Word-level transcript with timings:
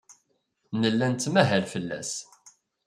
Nella 0.79 1.07
nettmahal 1.07 1.63
fell-as. 1.71 2.11